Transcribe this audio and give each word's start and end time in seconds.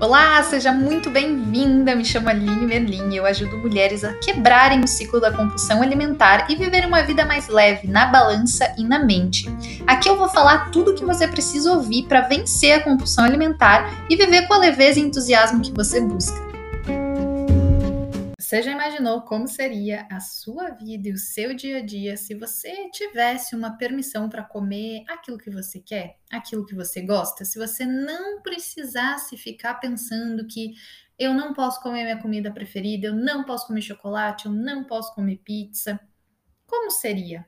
Olá, 0.00 0.42
seja 0.42 0.72
muito 0.72 1.10
bem-vinda. 1.10 1.94
Me 1.94 2.06
chamo 2.06 2.30
Aline 2.30 2.64
Merlin 2.64 3.10
e 3.10 3.18
eu 3.18 3.26
ajudo 3.26 3.58
mulheres 3.58 4.02
a 4.02 4.14
quebrarem 4.14 4.80
o 4.80 4.88
ciclo 4.88 5.20
da 5.20 5.30
compulsão 5.30 5.82
alimentar 5.82 6.50
e 6.50 6.56
viver 6.56 6.86
uma 6.86 7.02
vida 7.02 7.26
mais 7.26 7.48
leve 7.48 7.86
na 7.86 8.06
balança 8.06 8.74
e 8.78 8.82
na 8.82 9.04
mente. 9.04 9.46
Aqui 9.86 10.08
eu 10.08 10.16
vou 10.16 10.30
falar 10.30 10.70
tudo 10.70 10.92
o 10.92 10.94
que 10.94 11.04
você 11.04 11.28
precisa 11.28 11.70
ouvir 11.74 12.04
para 12.04 12.22
vencer 12.22 12.72
a 12.72 12.80
compulsão 12.82 13.24
alimentar 13.24 14.06
e 14.08 14.16
viver 14.16 14.48
com 14.48 14.54
a 14.54 14.58
leveza 14.58 14.98
e 14.98 15.02
entusiasmo 15.02 15.60
que 15.60 15.70
você 15.70 16.00
busca. 16.00 16.49
Você 18.50 18.62
já 18.64 18.72
imaginou 18.72 19.22
como 19.22 19.46
seria 19.46 20.08
a 20.10 20.18
sua 20.18 20.70
vida 20.70 21.08
e 21.08 21.12
o 21.12 21.16
seu 21.16 21.54
dia 21.54 21.78
a 21.78 21.86
dia 21.86 22.16
se 22.16 22.34
você 22.34 22.90
tivesse 22.90 23.54
uma 23.54 23.78
permissão 23.78 24.28
para 24.28 24.42
comer 24.42 25.04
aquilo 25.06 25.38
que 25.38 25.48
você 25.48 25.78
quer, 25.78 26.16
aquilo 26.28 26.66
que 26.66 26.74
você 26.74 27.00
gosta? 27.00 27.44
Se 27.44 27.60
você 27.60 27.86
não 27.86 28.42
precisasse 28.42 29.36
ficar 29.36 29.74
pensando 29.74 30.48
que 30.48 30.72
eu 31.16 31.32
não 31.32 31.54
posso 31.54 31.80
comer 31.80 32.02
minha 32.02 32.20
comida 32.20 32.50
preferida, 32.50 33.06
eu 33.06 33.14
não 33.14 33.44
posso 33.44 33.68
comer 33.68 33.82
chocolate, 33.82 34.46
eu 34.46 34.52
não 34.52 34.82
posso 34.82 35.14
comer 35.14 35.36
pizza. 35.44 36.00
Como 36.66 36.90
seria? 36.90 37.46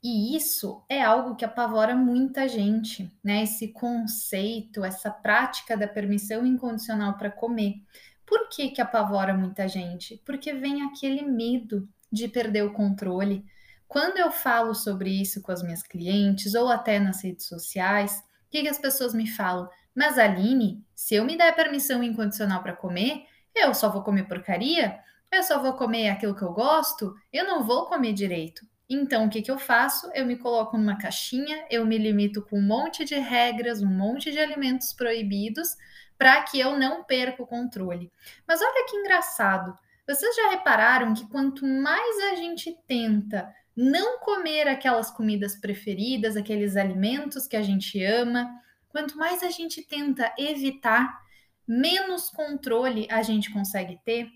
E 0.00 0.36
isso 0.36 0.84
é 0.88 1.02
algo 1.02 1.34
que 1.34 1.44
apavora 1.44 1.96
muita 1.96 2.46
gente, 2.46 3.12
né? 3.22 3.42
Esse 3.42 3.72
conceito, 3.72 4.84
essa 4.84 5.10
prática 5.10 5.76
da 5.76 5.88
permissão 5.88 6.46
incondicional 6.46 7.18
para 7.18 7.32
comer. 7.32 7.82
Por 8.28 8.48
que, 8.50 8.68
que 8.68 8.80
apavora 8.80 9.32
muita 9.32 9.66
gente? 9.66 10.20
Porque 10.24 10.52
vem 10.52 10.82
aquele 10.82 11.22
medo 11.22 11.88
de 12.12 12.28
perder 12.28 12.62
o 12.62 12.72
controle. 12.72 13.42
Quando 13.86 14.18
eu 14.18 14.30
falo 14.30 14.74
sobre 14.74 15.10
isso 15.10 15.40
com 15.40 15.50
as 15.50 15.62
minhas 15.62 15.82
clientes 15.82 16.54
ou 16.54 16.68
até 16.68 16.98
nas 16.98 17.24
redes 17.24 17.46
sociais, 17.46 18.22
o 18.46 18.50
que, 18.50 18.62
que 18.62 18.68
as 18.68 18.78
pessoas 18.78 19.14
me 19.14 19.26
falam? 19.26 19.68
Mas 19.94 20.18
Aline, 20.18 20.84
se 20.94 21.14
eu 21.14 21.24
me 21.24 21.38
der 21.38 21.56
permissão 21.56 22.02
incondicional 22.02 22.62
para 22.62 22.76
comer, 22.76 23.24
eu 23.54 23.72
só 23.72 23.88
vou 23.90 24.02
comer 24.02 24.28
porcaria? 24.28 25.00
Eu 25.32 25.42
só 25.42 25.60
vou 25.60 25.72
comer 25.72 26.10
aquilo 26.10 26.34
que 26.34 26.42
eu 26.42 26.52
gosto? 26.52 27.14
Eu 27.32 27.46
não 27.46 27.64
vou 27.64 27.86
comer 27.86 28.12
direito. 28.12 28.66
Então, 28.90 29.26
o 29.26 29.30
que, 29.30 29.42
que 29.42 29.50
eu 29.50 29.58
faço? 29.58 30.10
Eu 30.14 30.24
me 30.24 30.36
coloco 30.36 30.76
numa 30.76 30.96
caixinha, 30.96 31.66
eu 31.70 31.84
me 31.84 31.98
limito 31.98 32.42
com 32.42 32.58
um 32.58 32.66
monte 32.66 33.04
de 33.04 33.16
regras, 33.16 33.82
um 33.82 33.86
monte 33.86 34.30
de 34.30 34.38
alimentos 34.38 34.92
proibidos, 34.92 35.76
para 36.18 36.42
que 36.42 36.58
eu 36.58 36.76
não 36.76 37.04
perca 37.04 37.42
o 37.42 37.46
controle. 37.46 38.12
Mas 38.46 38.60
olha 38.60 38.84
que 38.86 38.96
engraçado. 38.96 39.78
Vocês 40.06 40.34
já 40.34 40.50
repararam 40.50 41.14
que 41.14 41.28
quanto 41.28 41.64
mais 41.64 42.32
a 42.32 42.34
gente 42.34 42.76
tenta 42.86 43.54
não 43.76 44.18
comer 44.18 44.66
aquelas 44.66 45.10
comidas 45.10 45.54
preferidas, 45.54 46.36
aqueles 46.36 46.76
alimentos 46.76 47.46
que 47.46 47.56
a 47.56 47.62
gente 47.62 48.02
ama, 48.02 48.50
quanto 48.88 49.16
mais 49.16 49.42
a 49.42 49.50
gente 49.50 49.82
tenta 49.82 50.34
evitar, 50.36 51.22
menos 51.66 52.28
controle 52.30 53.06
a 53.08 53.22
gente 53.22 53.52
consegue 53.52 54.00
ter? 54.04 54.28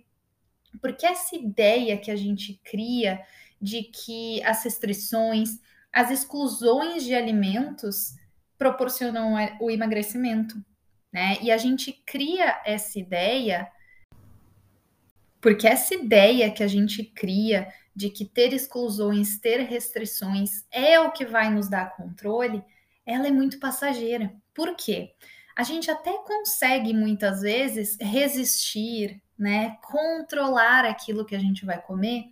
Porque 0.80 1.04
essa 1.04 1.34
ideia 1.34 1.98
que 1.98 2.10
a 2.10 2.16
gente 2.16 2.60
cria 2.62 3.20
de 3.60 3.82
que 3.82 4.42
as 4.44 4.62
restrições, 4.62 5.58
as 5.92 6.10
exclusões 6.10 7.02
de 7.02 7.14
alimentos 7.14 8.14
proporcionam 8.56 9.34
o 9.60 9.70
emagrecimento 9.70 10.62
né? 11.12 11.38
E 11.42 11.50
a 11.50 11.58
gente 11.58 11.92
cria 11.92 12.60
essa 12.64 12.98
ideia 12.98 13.70
porque 15.42 15.66
essa 15.66 15.92
ideia 15.92 16.52
que 16.52 16.62
a 16.62 16.68
gente 16.68 17.02
cria 17.02 17.66
de 17.94 18.08
que 18.08 18.24
ter 18.24 18.52
exclusões, 18.52 19.38
ter 19.38 19.58
restrições 19.62 20.64
é 20.70 21.00
o 21.00 21.10
que 21.10 21.26
vai 21.26 21.50
nos 21.50 21.68
dar 21.68 21.96
controle, 21.96 22.64
ela 23.04 23.26
é 23.26 23.30
muito 23.30 23.58
passageira. 23.58 24.32
Por 24.54 24.76
quê? 24.76 25.12
A 25.56 25.64
gente 25.64 25.90
até 25.90 26.16
consegue 26.18 26.94
muitas 26.94 27.40
vezes 27.40 27.98
resistir, 28.00 29.20
né, 29.36 29.76
controlar 29.82 30.84
aquilo 30.84 31.24
que 31.24 31.34
a 31.34 31.40
gente 31.40 31.66
vai 31.66 31.82
comer 31.82 32.26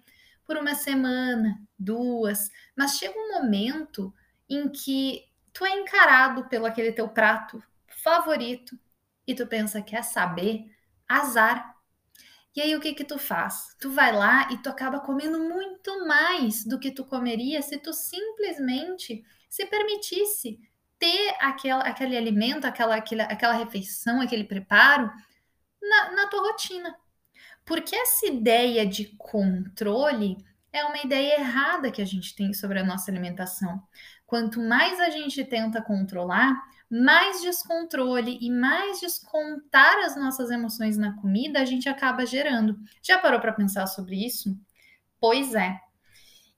por 0.46 0.56
uma 0.56 0.76
semana, 0.76 1.60
duas, 1.76 2.48
mas 2.76 2.96
chega 2.96 3.18
um 3.18 3.42
momento 3.42 4.14
em 4.48 4.68
que 4.68 5.24
tu 5.52 5.64
é 5.64 5.74
encarado 5.74 6.48
pelo 6.48 6.64
aquele 6.64 6.92
teu 6.92 7.08
prato 7.08 7.60
favorito 8.02 8.78
e 9.26 9.34
tu 9.34 9.46
pensa, 9.46 9.82
quer 9.82 10.02
saber? 10.02 10.64
Azar. 11.08 11.74
E 12.54 12.60
aí 12.60 12.74
o 12.74 12.80
que 12.80 12.94
que 12.94 13.04
tu 13.04 13.18
faz? 13.18 13.76
Tu 13.80 13.90
vai 13.90 14.12
lá 14.12 14.50
e 14.50 14.58
tu 14.58 14.68
acaba 14.68 15.00
comendo 15.00 15.38
muito 15.38 16.06
mais 16.06 16.64
do 16.64 16.78
que 16.78 16.90
tu 16.90 17.04
comeria 17.04 17.62
se 17.62 17.78
tu 17.78 17.92
simplesmente 17.92 19.24
se 19.48 19.66
permitisse 19.66 20.58
ter 20.98 21.34
aquele 21.40 22.16
alimento, 22.16 22.66
aquela, 22.66 22.96
aquela, 22.96 23.24
aquela 23.24 23.54
refeição, 23.54 24.20
aquele 24.20 24.44
preparo 24.44 25.10
na, 25.80 26.12
na 26.12 26.26
tua 26.26 26.52
rotina. 26.52 26.94
Porque 27.64 27.94
essa 27.94 28.26
ideia 28.26 28.84
de 28.84 29.06
controle 29.16 30.36
é 30.72 30.84
uma 30.84 30.98
ideia 30.98 31.40
errada 31.40 31.90
que 31.90 32.02
a 32.02 32.04
gente 32.04 32.34
tem 32.34 32.52
sobre 32.52 32.78
a 32.78 32.84
nossa 32.84 33.10
alimentação. 33.10 33.82
Quanto 34.26 34.60
mais 34.60 35.00
a 35.00 35.10
gente 35.10 35.44
tenta 35.44 35.82
controlar, 35.82 36.54
mais 36.90 37.40
descontrole 37.40 38.36
e 38.40 38.50
mais 38.50 39.00
descontar 39.00 39.98
as 40.04 40.16
nossas 40.16 40.50
emoções 40.50 40.98
na 40.98 41.16
comida 41.20 41.60
a 41.60 41.64
gente 41.64 41.88
acaba 41.88 42.26
gerando. 42.26 42.76
Já 43.00 43.18
parou 43.18 43.38
para 43.38 43.52
pensar 43.52 43.86
sobre 43.86 44.16
isso? 44.26 44.58
Pois 45.20 45.54
é. 45.54 45.78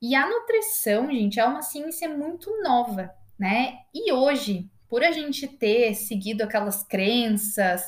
E 0.01 0.15
a 0.15 0.27
nutrição, 0.27 1.09
gente, 1.09 1.39
é 1.39 1.45
uma 1.45 1.61
ciência 1.61 2.09
muito 2.09 2.51
nova, 2.63 3.13
né? 3.37 3.79
E 3.93 4.11
hoje, 4.11 4.69
por 4.89 5.03
a 5.03 5.11
gente 5.11 5.47
ter 5.47 5.93
seguido 5.93 6.43
aquelas 6.43 6.83
crenças 6.83 7.83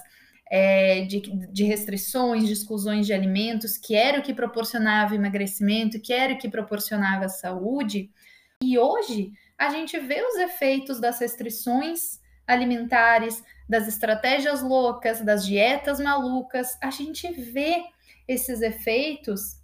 é, 0.50 1.01
de, 1.01 1.22
de, 1.51 1.63
restrições, 1.63 2.45
de 2.45 2.53
exclusões 2.53 3.07
de 3.07 3.13
alimentos, 3.13 3.75
que 3.75 3.95
era 3.95 4.19
o 4.19 4.22
que 4.22 4.34
proporcionava 4.34 5.16
emagrecimento, 5.16 6.00
que 6.00 6.13
era 6.13 6.34
o 6.34 6.38
que 6.38 6.47
proporcionava 6.47 7.28
saúde, 7.28 8.11
e 8.61 8.78
hoje 8.78 9.31
a 9.57 9.69
gente 9.69 10.00
vê 10.00 10.22
os 10.22 10.35
efeitos 10.35 11.00
das 11.00 11.19
restrições 11.19 12.19
alimentares, 12.47 13.44
das 13.67 13.88
estratégias 13.88 14.61
loucas, 14.61 15.22
das 15.22 15.45
dietas 15.45 16.00
malucas, 16.00 16.78
a 16.81 16.91
gente 16.91 17.31
vê 17.31 17.83
esses 18.28 18.61
efeitos 18.61 19.63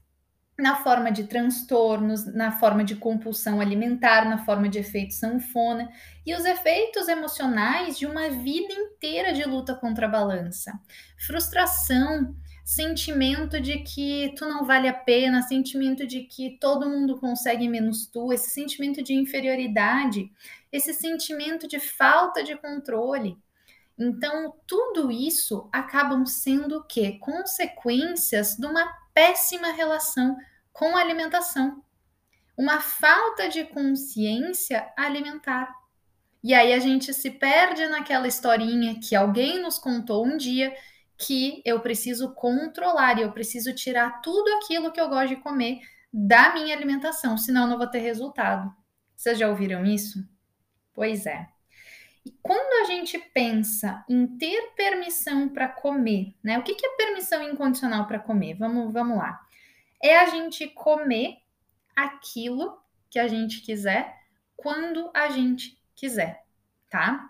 na 0.58 0.76
forma 0.76 1.12
de 1.12 1.24
transtornos, 1.24 2.26
na 2.26 2.52
forma 2.52 2.84
de 2.84 2.96
compulsão 2.96 3.60
alimentar, 3.60 4.30
na 4.30 4.46
forma 4.46 4.70
de 4.70 4.78
efeito 4.78 5.14
sanfona 5.14 5.90
e 6.26 6.36
os 6.36 6.46
efeitos 6.46 7.08
emocionais 7.08 7.98
de 7.98 8.06
uma 8.06 8.30
vida 8.30 8.72
inteira 8.72 9.34
de 9.34 9.44
luta 9.44 9.74
contra 9.74 10.06
a 10.06 10.10
balança. 10.10 10.80
Frustração, 11.26 12.36
sentimento 12.72 13.60
de 13.60 13.80
que 13.80 14.34
tu 14.38 14.46
não 14.46 14.64
vale 14.64 14.88
a 14.88 14.94
pena, 14.94 15.42
sentimento 15.42 16.08
de 16.08 16.22
que 16.22 16.58
todo 16.58 16.90
mundo 16.90 17.20
consegue 17.20 17.68
menos 17.68 18.06
tu, 18.06 18.32
esse 18.32 18.50
sentimento 18.50 19.04
de 19.04 19.14
inferioridade, 19.14 20.32
esse 20.72 20.94
sentimento 20.94 21.68
de 21.68 21.82
falta 21.82 22.42
de 22.42 22.56
controle. 22.56 23.38
Então, 24.00 24.56
tudo 24.66 25.12
isso 25.12 25.68
acabam 25.70 26.26
sendo 26.26 26.78
o 26.78 26.84
quê? 26.84 27.18
Consequências 27.20 28.56
de 28.56 28.66
uma 28.66 28.88
péssima 29.14 29.74
relação 29.74 30.38
com 30.72 30.96
a 30.96 31.02
alimentação. 31.02 31.84
Uma 32.58 32.80
falta 32.80 33.50
de 33.50 33.66
consciência 33.66 34.90
alimentar. 34.96 35.76
E 36.42 36.54
aí 36.54 36.72
a 36.72 36.80
gente 36.80 37.14
se 37.14 37.32
perde 37.32 37.86
naquela 37.88 38.30
historinha 38.30 38.98
que 38.98 39.14
alguém 39.14 39.62
nos 39.62 39.78
contou 39.78 40.26
um 40.26 40.38
dia 40.38 40.74
que 41.22 41.62
eu 41.64 41.80
preciso 41.80 42.34
controlar 42.34 43.20
e 43.20 43.22
eu 43.22 43.32
preciso 43.32 43.74
tirar 43.76 44.22
tudo 44.22 44.50
aquilo 44.56 44.92
que 44.92 45.00
eu 45.00 45.08
gosto 45.08 45.30
de 45.30 45.36
comer 45.36 45.80
da 46.12 46.54
minha 46.54 46.76
alimentação, 46.76 47.38
senão 47.38 47.64
eu 47.64 47.68
não 47.68 47.78
vou 47.78 47.88
ter 47.88 48.00
resultado. 48.00 48.74
Vocês 49.16 49.38
já 49.38 49.48
ouviram 49.48 49.86
isso? 49.86 50.28
Pois 50.94 51.28
é. 51.28 51.48
E 52.26 52.32
quando 52.42 52.84
a 52.84 52.86
gente 52.86 53.18
pensa 53.18 54.04
em 54.10 54.26
ter 54.26 54.74
permissão 54.76 55.48
para 55.48 55.68
comer, 55.68 56.36
né? 56.44 56.58
O 56.58 56.64
que, 56.64 56.76
que 56.76 56.86
é 56.86 56.96
permissão 56.98 57.42
incondicional 57.44 58.08
para 58.08 58.20
comer? 58.20 58.56
Vamos, 58.56 58.92
vamos 58.92 59.18
lá. 59.18 59.40
É 60.02 60.18
a 60.20 60.26
gente 60.26 60.68
comer 60.70 61.38
aquilo 61.96 62.80
que 63.10 63.20
a 63.20 63.28
gente 63.28 63.62
quiser 63.62 64.16
quando 64.56 65.10
a 65.14 65.30
gente 65.30 65.80
quiser, 65.96 66.44
tá? 66.90 67.30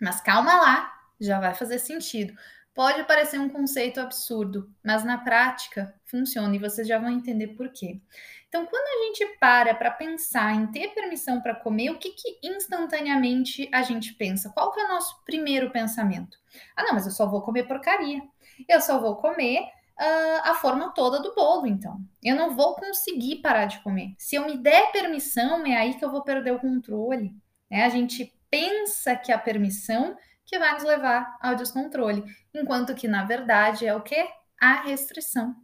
Mas 0.00 0.20
calma 0.20 0.54
lá, 0.54 0.92
já 1.20 1.40
vai 1.40 1.54
fazer 1.54 1.78
sentido. 1.78 2.34
Pode 2.74 3.04
parecer 3.04 3.38
um 3.38 3.48
conceito 3.48 4.00
absurdo, 4.00 4.68
mas 4.84 5.04
na 5.04 5.16
prática 5.16 5.94
funciona 6.04 6.56
e 6.56 6.58
vocês 6.58 6.88
já 6.88 6.98
vão 6.98 7.08
entender 7.08 7.48
por 7.48 7.68
quê. 7.70 8.00
Então, 8.48 8.66
quando 8.66 8.86
a 8.86 9.06
gente 9.06 9.38
para 9.38 9.74
para 9.74 9.90
pensar 9.90 10.54
em 10.54 10.66
ter 10.68 10.94
permissão 10.94 11.40
para 11.40 11.54
comer, 11.54 11.90
o 11.90 11.98
que, 11.98 12.10
que 12.10 12.38
instantaneamente 12.42 13.68
a 13.72 13.82
gente 13.82 14.14
pensa? 14.14 14.50
Qual 14.50 14.72
que 14.72 14.80
é 14.80 14.84
o 14.84 14.88
nosso 14.88 15.24
primeiro 15.24 15.70
pensamento? 15.70 16.36
Ah, 16.76 16.82
não, 16.82 16.94
mas 16.94 17.06
eu 17.06 17.12
só 17.12 17.28
vou 17.28 17.42
comer 17.42 17.68
porcaria. 17.68 18.20
Eu 18.68 18.80
só 18.80 19.00
vou 19.00 19.16
comer 19.16 19.60
uh, 19.60 20.40
a 20.50 20.54
forma 20.54 20.92
toda 20.94 21.20
do 21.20 21.34
bolo, 21.34 21.66
então. 21.66 22.00
Eu 22.22 22.36
não 22.36 22.54
vou 22.54 22.74
conseguir 22.74 23.36
parar 23.36 23.66
de 23.66 23.80
comer. 23.80 24.14
Se 24.18 24.36
eu 24.36 24.46
me 24.46 24.56
der 24.56 24.90
permissão, 24.92 25.64
é 25.66 25.76
aí 25.76 25.94
que 25.94 26.04
eu 26.04 26.10
vou 26.10 26.22
perder 26.22 26.52
o 26.52 26.60
controle. 26.60 27.34
Né? 27.70 27.84
A 27.84 27.88
gente 27.88 28.36
pensa 28.50 29.16
que 29.16 29.32
a 29.32 29.38
permissão 29.38 30.16
que 30.46 30.58
vai 30.58 30.74
nos 30.74 30.82
levar 30.82 31.36
ao 31.40 31.54
descontrole, 31.54 32.24
enquanto 32.52 32.94
que 32.94 33.08
na 33.08 33.24
verdade 33.24 33.86
é 33.86 33.94
o 33.94 34.02
que? 34.02 34.28
A 34.60 34.82
restrição 34.82 35.54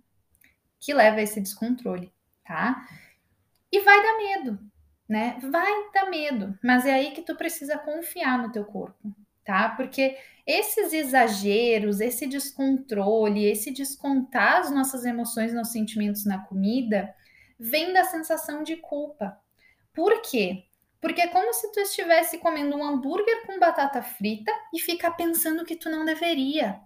que 0.81 0.95
leva 0.95 1.19
a 1.19 1.23
esse 1.23 1.41
descontrole, 1.41 2.13
tá? 2.45 2.87
E 3.71 3.81
vai 3.81 4.03
dar 4.03 4.17
medo, 4.17 4.59
né? 5.09 5.39
Vai 5.51 5.91
dar 5.93 6.09
medo, 6.09 6.59
mas 6.63 6.87
é 6.87 6.95
aí 6.95 7.13
que 7.13 7.23
tu 7.23 7.37
precisa 7.37 7.79
confiar 7.79 8.39
no 8.39 8.51
teu 8.51 8.65
corpo, 8.65 9.15
tá? 9.45 9.69
Porque 9.71 10.17
esses 10.47 10.93
exageros, 10.93 12.01
esse 12.01 12.27
descontrole, 12.27 13.45
esse 13.45 13.71
descontar 13.71 14.61
as 14.61 14.71
nossas 14.71 15.05
emoções, 15.05 15.53
nossos 15.53 15.73
sentimentos 15.73 16.25
na 16.25 16.39
comida, 16.47 17.15
vem 17.59 17.93
da 17.93 18.05
sensação 18.05 18.63
de 18.63 18.77
culpa. 18.77 19.39
Por 19.93 20.23
quê? 20.23 20.65
Porque 21.01 21.23
é 21.23 21.29
como 21.29 21.53
se 21.53 21.73
tu 21.73 21.81
estivesse 21.81 22.39
comendo 22.39 22.77
um 22.77 22.85
hambúrguer 22.85 23.47
com 23.47 23.59
batata 23.59 24.03
frita 24.03 24.53
e 24.75 24.79
fica 24.79 25.11
pensando 25.11 25.65
que 25.65 25.77
tu 25.77 25.89
não 25.89 26.05
deveria, 26.05 26.79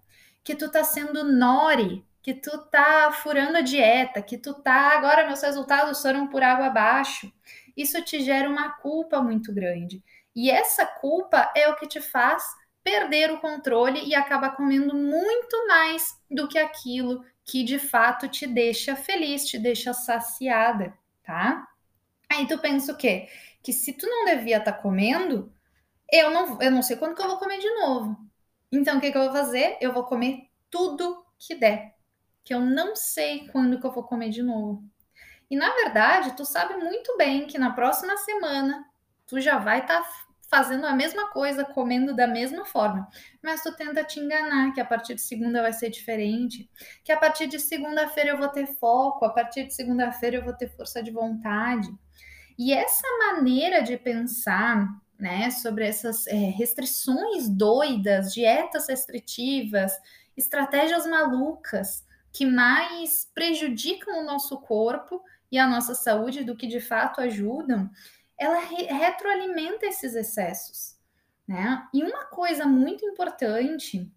que 0.43 0.55
tu 0.55 0.71
tá 0.71 0.85
sendo 0.85 1.25
nori, 1.25 2.05
que 2.23 2.33
tu 2.33 2.57
tá 2.67 3.11
furando 3.13 3.59
a 3.59 3.61
dieta, 3.61 4.23
que 4.23 4.39
tu 4.39 4.55
tá 4.55 4.97
agora 4.97 5.27
meus 5.27 5.43
resultados 5.43 6.01
foram 6.01 6.29
por 6.29 6.43
água 6.43 6.67
abaixo. 6.67 7.33
Isso 7.77 8.01
te 8.03 8.21
gera 8.21 8.49
uma 8.49 8.71
culpa 8.71 9.21
muito 9.21 9.53
grande. 9.53 10.03
E 10.35 10.51
essa 10.51 10.87
culpa 10.87 11.53
é 11.55 11.69
o 11.69 11.77
que 11.77 11.87
te 11.87 12.01
faz 12.01 12.43
perder 12.83 13.33
o 13.33 13.41
controle 13.41 14.07
e 14.07 14.15
acaba 14.15 14.51
comendo 14.51 14.95
muito 14.95 15.67
mais 15.67 16.19
do 16.31 16.47
que 16.47 16.59
aquilo 16.59 17.25
que 17.45 17.63
de 17.63 17.79
fato 17.79 18.29
te 18.29 18.47
deixa 18.47 18.95
feliz, 18.95 19.47
te 19.47 19.59
deixa 19.59 19.93
saciada, 19.93 20.95
tá? 21.23 21.67
Aí 22.31 22.47
tu 22.47 22.59
pensa 22.59 22.93
o 22.93 22.97
quê? 22.97 23.29
Que 23.65 23.73
se 23.73 23.95
tu 23.95 24.07
não 24.07 24.27
devia 24.27 24.59
estar 24.59 24.73
tá 24.73 24.79
comendo, 24.79 25.51
eu 26.13 26.31
não, 26.31 26.61
eu 26.61 26.71
não 26.71 26.83
sei 26.83 26.97
quando 26.97 27.17
que 27.17 27.23
eu 27.23 27.29
vou 27.29 27.39
comer 27.39 27.59
de 27.59 27.75
novo. 27.75 28.17
Então, 28.71 28.99
o 28.99 29.01
que, 29.01 29.11
que 29.11 29.17
eu 29.17 29.23
vou 29.25 29.33
fazer? 29.33 29.79
Eu 29.81 29.93
vou 29.93 30.05
comer 30.05 30.51
tudo 30.71 31.25
que 31.39 31.55
der. 31.55 31.95
Que 32.45 32.53
eu 32.53 32.61
não 32.61 32.95
sei 32.95 33.49
quando 33.49 33.81
que 33.81 33.87
eu 33.87 33.91
vou 33.91 34.05
comer 34.05 34.29
de 34.29 34.43
novo. 34.43 34.85
E 35.51 35.57
na 35.57 35.73
verdade, 35.75 36.37
tu 36.37 36.45
sabe 36.45 36.77
muito 36.77 37.17
bem 37.17 37.47
que 37.47 37.59
na 37.59 37.71
próxima 37.71 38.17
semana 38.19 38.85
tu 39.27 39.41
já 39.41 39.59
vai 39.59 39.81
estar 39.81 40.03
tá 40.03 40.09
fazendo 40.51 40.87
a 40.87 40.95
mesma 40.95 41.31
coisa, 41.31 41.65
comendo 41.65 42.15
da 42.15 42.27
mesma 42.27 42.65
forma. 42.65 43.09
Mas 43.43 43.63
tu 43.63 43.75
tenta 43.75 44.05
te 44.05 44.21
enganar 44.21 44.73
que 44.73 44.81
a 44.81 44.85
partir 44.85 45.15
de 45.15 45.23
segunda 45.23 45.63
vai 45.63 45.73
ser 45.73 45.91
diferente, 45.91 46.71
que 47.03 47.13
a 47.13 47.17
partir 47.17 47.47
de 47.47 47.59
segunda-feira 47.59 48.31
eu 48.31 48.39
vou 48.39 48.49
ter 48.49 48.67
foco, 48.67 49.25
a 49.25 49.31
partir 49.31 49.65
de 49.65 49.75
segunda-feira 49.75 50.37
eu 50.37 50.45
vou 50.45 50.53
ter 50.53 50.69
força 50.69 51.03
de 51.03 51.11
vontade. 51.11 51.89
E 52.59 52.73
essa 52.73 53.07
maneira 53.19 53.83
de 53.83 53.97
pensar 53.97 54.89
né, 55.19 55.51
sobre 55.51 55.87
essas 55.87 56.27
é, 56.27 56.35
restrições 56.35 57.49
doidas, 57.49 58.33
dietas 58.33 58.89
restritivas, 58.89 59.93
estratégias 60.37 61.07
malucas 61.07 62.05
que 62.33 62.45
mais 62.45 63.31
prejudicam 63.33 64.21
o 64.21 64.25
nosso 64.25 64.59
corpo 64.59 65.23
e 65.51 65.59
a 65.59 65.67
nossa 65.67 65.95
saúde 65.95 66.43
do 66.43 66.57
que 66.57 66.67
de 66.67 66.81
fato 66.81 67.21
ajudam, 67.21 67.89
ela 68.37 68.59
re 68.59 68.85
retroalimenta 68.87 69.87
esses 69.87 70.15
excessos. 70.15 70.97
Né? 71.47 71.87
E 71.95 72.03
uma 72.03 72.25
coisa 72.25 72.67
muito 72.67 73.05
importante 73.05 74.11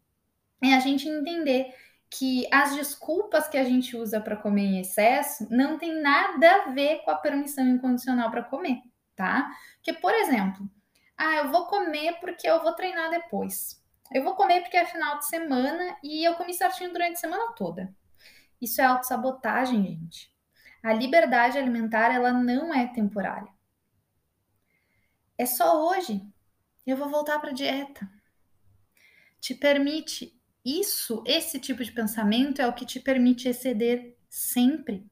é 0.62 0.74
a 0.74 0.80
gente 0.80 1.08
entender 1.08 1.74
que 2.10 2.48
as 2.54 2.76
desculpas 2.76 3.48
que 3.48 3.58
a 3.58 3.64
gente 3.64 3.96
usa 3.96 4.22
para 4.22 4.38
comer 4.38 4.64
em 4.64 4.80
excesso 4.80 5.48
não 5.50 5.78
tem 5.78 6.02
nada 6.02 6.64
a 6.64 6.72
ver 6.72 7.00
com 7.04 7.12
a 7.12 7.18
permissão 7.18 7.68
incondicional 7.68 8.32
para 8.32 8.44
comer, 8.44 8.82
tá? 9.16 9.50
Que, 9.84 9.94
por 9.94 10.14
exemplo, 10.14 10.70
ah, 11.18 11.36
eu 11.38 11.52
vou 11.52 11.66
comer 11.66 12.20
porque 12.20 12.48
eu 12.48 12.62
vou 12.62 12.74
treinar 12.74 13.10
depois. 13.10 13.84
Eu 14.14 14.24
vou 14.24 14.36
comer 14.36 14.62
porque 14.62 14.78
é 14.78 14.86
final 14.86 15.18
de 15.20 15.28
semana 15.28 15.98
e 16.02 16.24
eu 16.24 16.36
comi 16.36 16.54
certinho 16.54 16.94
durante 16.94 17.14
a 17.14 17.20
semana 17.20 17.54
toda. 17.54 17.94
Isso 18.62 18.80
é 18.82 18.86
autossabotagem, 18.86 19.84
gente. 19.84 20.32
A 20.82 20.94
liberdade 20.94 21.58
alimentar, 21.58 22.14
ela 22.14 22.32
não 22.32 22.74
é 22.74 22.88
temporária. 22.88 23.52
É 25.38 25.46
só 25.46 25.88
hoje. 25.90 26.22
Eu 26.86 26.96
vou 26.96 27.10
voltar 27.10 27.40
para 27.40 27.52
dieta. 27.52 28.10
Te 29.42 29.54
permite 29.54 30.37
isso, 30.68 31.24
esse 31.26 31.62
tipo 31.62 31.82
de 31.82 31.94
pensamento 31.94 32.62
é 32.62 32.68
o 32.68 32.74
que 32.74 32.86
te 32.86 33.00
permite 33.00 33.48
exceder 33.48 34.18
sempre. 34.30 35.10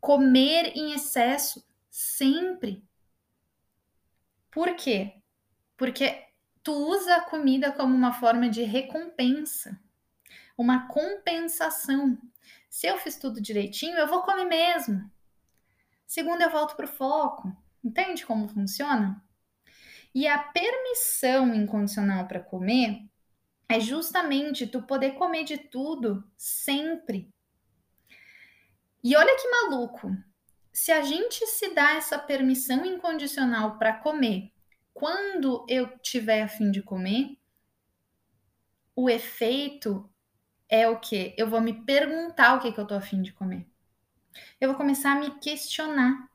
Comer 0.00 0.76
em 0.76 0.92
excesso 0.92 1.66
sempre. 1.90 2.84
Por 4.48 4.76
quê? 4.76 5.20
Porque 5.76 6.28
tu 6.62 6.72
usa 6.72 7.16
a 7.16 7.20
comida 7.22 7.72
como 7.72 7.96
uma 7.96 8.12
forma 8.12 8.48
de 8.48 8.62
recompensa, 8.62 9.76
uma 10.56 10.86
compensação. 10.86 12.16
Se 12.70 12.86
eu 12.86 12.96
fiz 12.98 13.16
tudo 13.18 13.40
direitinho, 13.40 13.96
eu 13.98 14.06
vou 14.06 14.22
comer 14.22 14.44
mesmo. 14.44 15.10
Segundo, 16.06 16.42
eu 16.42 16.50
volto 16.50 16.76
para 16.76 16.86
o 16.86 16.88
foco. 16.88 17.52
Entende 17.82 18.24
como 18.24 18.48
funciona? 18.48 19.20
E 20.14 20.28
a 20.28 20.38
permissão 20.38 21.52
incondicional 21.52 22.28
para 22.28 22.38
comer 22.38 23.02
é 23.68 23.80
justamente 23.80 24.66
tu 24.66 24.82
poder 24.82 25.12
comer 25.12 25.44
de 25.44 25.58
tudo 25.58 26.24
sempre. 26.36 27.28
E 29.02 29.16
olha 29.16 29.36
que 29.36 29.48
maluco. 29.48 30.16
Se 30.72 30.92
a 30.92 31.02
gente 31.02 31.46
se 31.46 31.74
dá 31.74 31.96
essa 31.96 32.18
permissão 32.18 32.84
incondicional 32.84 33.78
para 33.78 33.94
comer 33.94 34.52
quando 34.92 35.64
eu 35.68 35.98
tiver 35.98 36.42
a 36.42 36.48
fim 36.48 36.70
de 36.70 36.82
comer, 36.82 37.38
o 38.94 39.10
efeito 39.10 40.08
é 40.68 40.88
o 40.88 40.98
que? 40.98 41.34
Eu 41.36 41.48
vou 41.48 41.60
me 41.60 41.84
perguntar 41.84 42.56
o 42.56 42.60
que, 42.60 42.72
que 42.72 42.80
eu 42.80 42.86
tô 42.86 42.94
a 42.94 43.00
fim 43.00 43.22
de 43.22 43.32
comer. 43.32 43.66
Eu 44.60 44.68
vou 44.68 44.76
começar 44.76 45.12
a 45.12 45.20
me 45.20 45.38
questionar. 45.38 46.28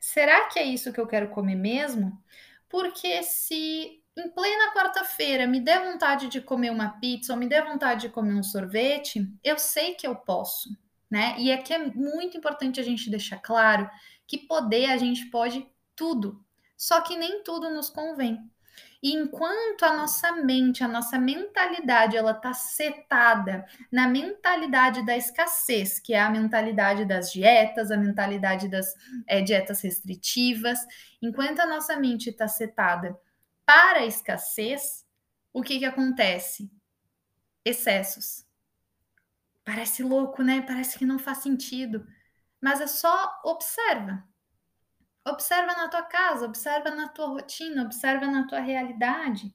Será 0.00 0.48
que 0.48 0.58
é 0.58 0.64
isso 0.64 0.92
que 0.92 1.00
eu 1.00 1.06
quero 1.06 1.30
comer 1.30 1.54
mesmo? 1.54 2.22
Porque 2.68 3.22
se 3.22 3.99
em 4.20 4.30
plena 4.30 4.72
quarta-feira 4.72 5.46
me 5.46 5.60
der 5.60 5.84
vontade 5.84 6.28
de 6.28 6.40
comer 6.40 6.70
uma 6.70 6.90
pizza 7.00 7.32
ou 7.32 7.38
me 7.38 7.48
der 7.48 7.64
vontade 7.64 8.02
de 8.02 8.08
comer 8.10 8.34
um 8.34 8.42
sorvete, 8.42 9.26
eu 9.42 9.58
sei 9.58 9.94
que 9.94 10.06
eu 10.06 10.14
posso, 10.14 10.68
né? 11.10 11.34
E 11.38 11.50
aqui 11.50 11.72
é 11.72 11.78
muito 11.78 12.36
importante 12.36 12.78
a 12.78 12.82
gente 12.82 13.10
deixar 13.10 13.38
claro 13.38 13.88
que 14.26 14.38
poder 14.38 14.90
a 14.90 14.96
gente 14.96 15.26
pode 15.26 15.66
tudo, 15.96 16.44
só 16.76 17.00
que 17.00 17.16
nem 17.16 17.42
tudo 17.42 17.70
nos 17.70 17.90
convém. 17.90 18.38
E 19.02 19.14
enquanto 19.14 19.82
a 19.84 19.96
nossa 19.96 20.32
mente, 20.32 20.84
a 20.84 20.88
nossa 20.88 21.18
mentalidade, 21.18 22.16
ela 22.16 22.34
tá 22.34 22.52
setada 22.52 23.64
na 23.90 24.06
mentalidade 24.06 25.04
da 25.06 25.16
escassez, 25.16 25.98
que 25.98 26.12
é 26.12 26.20
a 26.20 26.30
mentalidade 26.30 27.06
das 27.06 27.32
dietas, 27.32 27.90
a 27.90 27.96
mentalidade 27.96 28.68
das 28.68 28.94
é, 29.26 29.40
dietas 29.40 29.80
restritivas, 29.80 30.78
enquanto 31.20 31.60
a 31.60 31.66
nossa 31.66 31.96
mente 31.96 32.28
está 32.28 32.46
setada 32.46 33.18
para 33.70 34.00
a 34.00 34.04
escassez, 34.04 35.06
o 35.52 35.62
que, 35.62 35.78
que 35.78 35.84
acontece? 35.84 36.68
Excessos. 37.64 38.44
Parece 39.64 40.02
louco, 40.02 40.42
né? 40.42 40.60
Parece 40.60 40.98
que 40.98 41.04
não 41.06 41.20
faz 41.20 41.38
sentido. 41.38 42.04
Mas 42.60 42.80
é 42.80 42.88
só 42.88 43.40
observa. 43.44 44.26
Observa 45.24 45.72
na 45.74 45.86
tua 45.86 46.02
casa, 46.02 46.46
observa 46.46 46.90
na 46.90 47.10
tua 47.10 47.28
rotina, 47.28 47.84
observa 47.84 48.26
na 48.26 48.44
tua 48.48 48.58
realidade. 48.58 49.54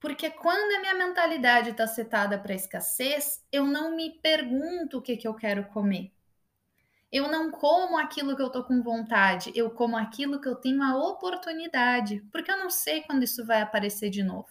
Porque 0.00 0.30
quando 0.30 0.76
a 0.76 0.80
minha 0.80 0.94
mentalidade 0.94 1.68
está 1.68 1.86
setada 1.86 2.38
para 2.38 2.54
escassez, 2.54 3.46
eu 3.52 3.66
não 3.66 3.94
me 3.94 4.18
pergunto 4.22 4.96
o 4.96 5.02
que, 5.02 5.18
que 5.18 5.28
eu 5.28 5.34
quero 5.34 5.68
comer. 5.68 6.14
Eu 7.10 7.30
não 7.30 7.50
como 7.50 7.98
aquilo 7.98 8.36
que 8.36 8.42
eu 8.42 8.50
tô 8.50 8.62
com 8.64 8.82
vontade, 8.82 9.50
eu 9.54 9.70
como 9.70 9.96
aquilo 9.96 10.40
que 10.40 10.48
eu 10.48 10.54
tenho 10.54 10.82
a 10.82 10.96
oportunidade, 10.96 12.22
porque 12.30 12.50
eu 12.50 12.58
não 12.58 12.70
sei 12.70 13.02
quando 13.02 13.22
isso 13.22 13.46
vai 13.46 13.62
aparecer 13.62 14.10
de 14.10 14.22
novo. 14.22 14.48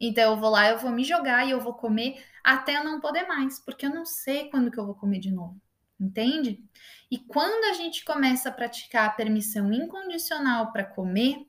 Então 0.00 0.32
eu 0.32 0.36
vou 0.36 0.50
lá, 0.50 0.68
eu 0.70 0.78
vou 0.78 0.90
me 0.92 1.02
jogar 1.02 1.46
e 1.46 1.50
eu 1.50 1.60
vou 1.60 1.74
comer 1.74 2.24
até 2.44 2.76
eu 2.76 2.84
não 2.84 3.00
poder 3.00 3.26
mais, 3.26 3.58
porque 3.58 3.84
eu 3.86 3.90
não 3.90 4.06
sei 4.06 4.48
quando 4.48 4.70
que 4.70 4.78
eu 4.78 4.86
vou 4.86 4.94
comer 4.94 5.18
de 5.18 5.32
novo. 5.32 5.60
Entende? 6.00 6.64
E 7.10 7.18
quando 7.18 7.64
a 7.64 7.72
gente 7.72 8.04
começa 8.04 8.48
a 8.48 8.52
praticar 8.52 9.06
a 9.06 9.10
permissão 9.10 9.72
incondicional 9.72 10.70
para 10.70 10.84
comer, 10.84 11.44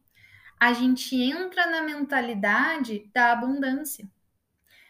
a 0.59 0.73
gente 0.73 1.15
entra 1.15 1.67
na 1.67 1.83
mentalidade 1.83 3.09
da 3.13 3.31
abundância. 3.31 4.09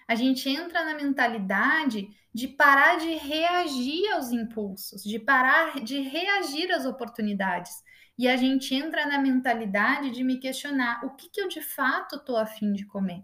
A 0.10 0.16
gente 0.16 0.50
entra 0.50 0.84
na 0.84 0.96
mentalidade 0.96 2.10
de 2.34 2.48
parar 2.48 2.98
de 2.98 3.14
reagir 3.14 4.12
aos 4.12 4.32
impulsos, 4.32 5.04
de 5.04 5.20
parar 5.20 5.84
de 5.84 6.02
reagir 6.02 6.72
às 6.72 6.84
oportunidades. 6.84 7.84
E 8.18 8.28
a 8.28 8.36
gente 8.36 8.74
entra 8.74 9.06
na 9.06 9.20
mentalidade 9.20 10.10
de 10.10 10.24
me 10.24 10.40
questionar 10.40 11.06
o 11.06 11.12
que, 11.12 11.30
que 11.30 11.40
eu 11.40 11.48
de 11.48 11.62
fato 11.62 12.16
estou 12.16 12.38
afim 12.38 12.74
de 12.74 12.88
comer. 12.88 13.24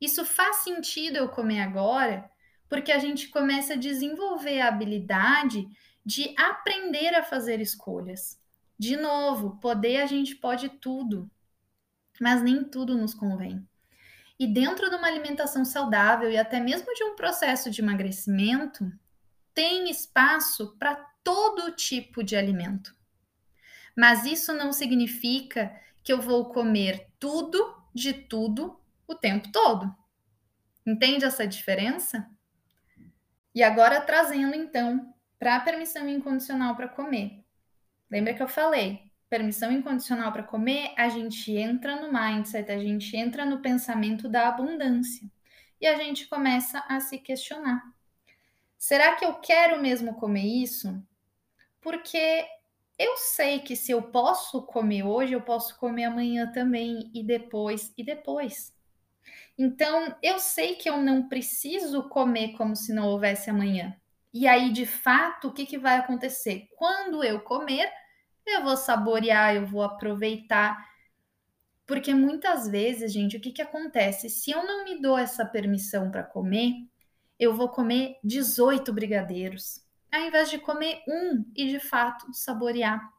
Isso 0.00 0.24
faz 0.24 0.64
sentido 0.64 1.14
eu 1.14 1.28
comer 1.28 1.60
agora, 1.60 2.28
porque 2.68 2.90
a 2.90 2.98
gente 2.98 3.28
começa 3.28 3.74
a 3.74 3.78
desenvolver 3.78 4.62
a 4.62 4.66
habilidade 4.66 5.64
de 6.04 6.34
aprender 6.36 7.14
a 7.14 7.22
fazer 7.22 7.60
escolhas. 7.60 8.36
De 8.76 8.96
novo, 8.96 9.60
poder 9.60 9.98
a 9.98 10.06
gente 10.06 10.34
pode 10.34 10.68
tudo, 10.68 11.30
mas 12.20 12.42
nem 12.42 12.64
tudo 12.64 12.98
nos 12.98 13.14
convém. 13.14 13.64
E 14.38 14.46
dentro 14.46 14.90
de 14.90 14.96
uma 14.96 15.06
alimentação 15.06 15.64
saudável 15.64 16.30
e 16.30 16.36
até 16.36 16.58
mesmo 16.58 16.92
de 16.94 17.04
um 17.04 17.14
processo 17.14 17.70
de 17.70 17.80
emagrecimento, 17.80 18.90
tem 19.54 19.88
espaço 19.88 20.76
para 20.78 20.96
todo 21.22 21.70
tipo 21.72 22.22
de 22.22 22.36
alimento. 22.36 22.94
Mas 23.96 24.24
isso 24.26 24.52
não 24.52 24.72
significa 24.72 25.74
que 26.02 26.12
eu 26.12 26.20
vou 26.20 26.50
comer 26.50 27.08
tudo 27.18 27.82
de 27.94 28.12
tudo 28.12 28.78
o 29.06 29.14
tempo 29.14 29.50
todo. 29.52 29.94
Entende 30.84 31.24
essa 31.24 31.46
diferença? 31.46 32.28
E 33.54 33.62
agora 33.62 34.00
trazendo 34.00 34.54
então 34.54 35.14
para 35.38 35.56
a 35.56 35.60
permissão 35.60 36.08
incondicional 36.08 36.74
para 36.74 36.88
comer. 36.88 37.44
Lembra 38.10 38.34
que 38.34 38.42
eu 38.42 38.48
falei? 38.48 39.10
Permissão 39.34 39.72
incondicional 39.72 40.30
para 40.30 40.44
comer, 40.44 40.92
a 40.96 41.08
gente 41.08 41.50
entra 41.50 42.00
no 42.00 42.12
mindset, 42.12 42.70
a 42.70 42.78
gente 42.78 43.16
entra 43.16 43.44
no 43.44 43.58
pensamento 43.58 44.28
da 44.28 44.46
abundância 44.46 45.28
e 45.80 45.88
a 45.88 45.96
gente 45.96 46.28
começa 46.28 46.78
a 46.88 47.00
se 47.00 47.18
questionar. 47.18 47.82
Será 48.78 49.16
que 49.16 49.24
eu 49.24 49.34
quero 49.34 49.82
mesmo 49.82 50.14
comer 50.14 50.44
isso? 50.46 51.02
Porque 51.80 52.46
eu 52.96 53.16
sei 53.16 53.58
que 53.58 53.74
se 53.74 53.90
eu 53.90 54.02
posso 54.02 54.62
comer 54.62 55.02
hoje, 55.02 55.32
eu 55.32 55.42
posso 55.42 55.76
comer 55.80 56.04
amanhã 56.04 56.52
também, 56.52 57.10
e 57.12 57.20
depois, 57.20 57.92
e 57.98 58.04
depois. 58.04 58.72
Então, 59.58 60.14
eu 60.22 60.38
sei 60.38 60.76
que 60.76 60.88
eu 60.88 60.98
não 60.98 61.28
preciso 61.28 62.08
comer 62.08 62.52
como 62.52 62.76
se 62.76 62.92
não 62.92 63.08
houvesse 63.08 63.50
amanhã. 63.50 63.96
E 64.32 64.46
aí, 64.46 64.70
de 64.72 64.86
fato, 64.86 65.48
o 65.48 65.52
que, 65.52 65.66
que 65.66 65.76
vai 65.76 65.96
acontecer? 65.96 66.68
Quando 66.76 67.24
eu 67.24 67.40
comer, 67.40 67.92
eu 68.46 68.62
vou 68.62 68.76
saborear, 68.76 69.54
eu 69.54 69.66
vou 69.66 69.82
aproveitar. 69.82 70.88
Porque 71.86 72.14
muitas 72.14 72.68
vezes, 72.68 73.12
gente, 73.12 73.36
o 73.36 73.40
que, 73.40 73.52
que 73.52 73.62
acontece? 73.62 74.30
Se 74.30 74.50
eu 74.50 74.64
não 74.66 74.84
me 74.84 75.00
dou 75.00 75.18
essa 75.18 75.44
permissão 75.44 76.10
para 76.10 76.22
comer, 76.22 76.72
eu 77.38 77.54
vou 77.54 77.68
comer 77.68 78.18
18 78.24 78.92
brigadeiros 78.92 79.84
ao 80.14 80.22
invés 80.22 80.48
de 80.48 80.58
comer 80.58 81.02
um 81.08 81.44
e 81.56 81.66
de 81.68 81.80
fato 81.80 82.32
saborear. 82.32 83.12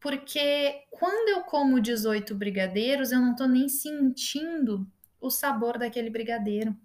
Porque 0.00 0.84
quando 0.90 1.28
eu 1.30 1.42
como 1.42 1.80
18 1.80 2.34
brigadeiros, 2.34 3.10
eu 3.10 3.18
não 3.18 3.32
estou 3.32 3.48
nem 3.48 3.68
sentindo 3.68 4.86
o 5.20 5.30
sabor 5.30 5.78
daquele 5.78 6.08
brigadeiro. 6.08 6.76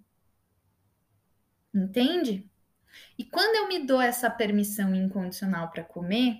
Entende? 1.72 2.50
E 3.18 3.24
quando 3.24 3.56
eu 3.56 3.68
me 3.68 3.86
dou 3.86 4.02
essa 4.02 4.30
permissão 4.30 4.96
incondicional 4.96 5.70
para 5.70 5.84
comer, 5.84 6.40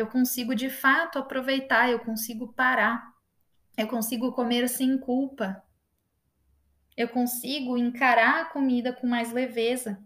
eu 0.00 0.06
consigo 0.06 0.54
de 0.54 0.70
fato 0.70 1.18
aproveitar, 1.18 1.90
eu 1.90 2.00
consigo 2.00 2.52
parar, 2.52 3.12
eu 3.76 3.86
consigo 3.86 4.32
comer 4.32 4.68
sem 4.68 4.98
culpa, 4.98 5.62
eu 6.96 7.08
consigo 7.08 7.76
encarar 7.76 8.40
a 8.40 8.44
comida 8.46 8.92
com 8.92 9.06
mais 9.06 9.32
leveza. 9.32 10.02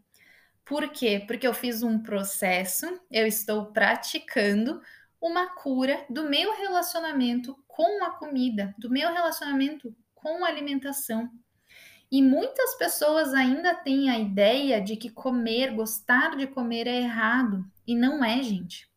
Por 0.65 0.89
quê? 0.91 1.23
Porque 1.27 1.47
eu 1.47 1.55
fiz 1.55 1.83
um 1.83 1.99
processo, 1.99 2.87
eu 3.11 3.27
estou 3.27 3.67
praticando 3.67 4.81
uma 5.21 5.55
cura 5.55 6.05
do 6.11 6.29
meu 6.29 6.57
relacionamento 6.57 7.57
com 7.67 8.05
a 8.05 8.11
comida, 8.11 8.75
do 8.79 8.91
meu 8.91 9.13
relacionamento 9.13 9.95
com 10.15 10.45
a 10.45 10.49
alimentação. 10.49 11.31
E 12.11 12.23
muitas 12.23 12.75
pessoas 12.77 13.33
ainda 13.33 13.75
têm 13.75 14.11
a 14.11 14.19
ideia 14.19 14.81
de 14.81 14.97
que 14.97 15.11
comer, 15.11 15.75
gostar 15.75 16.37
de 16.37 16.47
comer 16.47 16.87
é 16.87 17.01
errado. 17.01 17.65
E 17.87 17.95
não 17.95 18.25
é, 18.25 18.43
gente. 18.43 18.89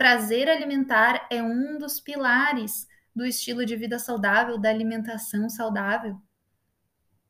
Prazer 0.00 0.48
alimentar 0.48 1.26
é 1.28 1.42
um 1.42 1.76
dos 1.76 2.00
pilares 2.00 2.88
do 3.14 3.26
estilo 3.26 3.66
de 3.66 3.76
vida 3.76 3.98
saudável, 3.98 4.56
da 4.56 4.70
alimentação 4.70 5.46
saudável. 5.50 6.18